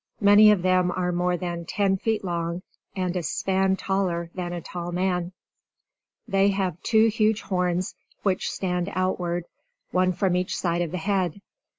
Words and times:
Many 0.19 0.49
of 0.49 0.63
them 0.63 0.89
are 0.95 1.11
more 1.11 1.37
than 1.37 1.63
ten 1.63 1.95
feet 1.95 2.23
long, 2.25 2.63
and 2.95 3.15
a 3.15 3.21
span 3.21 3.75
taller 3.75 4.31
than 4.33 4.51
a 4.51 4.59
tall 4.59 4.91
man. 4.91 5.31
They 6.27 6.47
have 6.47 6.81
two 6.81 7.05
huge 7.07 7.43
horns 7.43 7.93
which 8.23 8.49
stand 8.49 8.91
outward, 8.95 9.45
one 9.91 10.13
from 10.13 10.35
each 10.35 10.57
side 10.57 10.81
of 10.81 10.89
the 10.89 10.97
head. 10.97 11.39